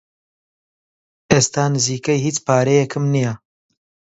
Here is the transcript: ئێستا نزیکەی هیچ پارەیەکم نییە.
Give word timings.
ئێستا 1.31 1.63
نزیکەی 1.75 2.23
هیچ 2.25 2.37
پارەیەکم 2.47 3.03
نییە. 3.13 3.33